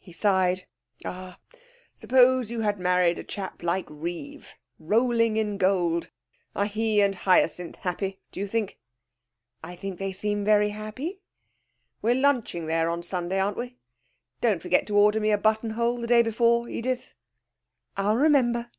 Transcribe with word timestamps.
He 0.00 0.10
sighed. 0.10 0.66
'Ah, 1.04 1.38
suppose 1.94 2.50
you 2.50 2.62
had 2.62 2.80
married 2.80 3.20
a 3.20 3.22
chap 3.22 3.62
like 3.62 3.86
Reeve 3.88 4.54
rolling 4.80 5.36
in 5.36 5.58
gold! 5.58 6.10
Are 6.56 6.66
he 6.66 7.00
and 7.00 7.14
Hyacinth 7.14 7.76
happy, 7.76 8.18
do 8.32 8.40
you 8.40 8.48
think?' 8.48 8.80
'I 9.62 9.76
think 9.76 10.00
they 10.00 10.10
seem 10.10 10.44
very 10.44 10.70
happy.' 10.70 11.20
'We're 12.02 12.16
lunching 12.16 12.66
there 12.66 12.88
on 12.90 13.04
Sunday, 13.04 13.38
aren't 13.38 13.58
we? 13.58 13.76
Don't 14.40 14.60
forget 14.60 14.88
to 14.88 14.96
order 14.96 15.20
me 15.20 15.30
a 15.30 15.38
buttonhole 15.38 15.98
the 15.98 16.08
day 16.08 16.22
before, 16.22 16.68
Edith.' 16.68 17.14
'I'll 17.96 18.16
remember.' 18.16 18.72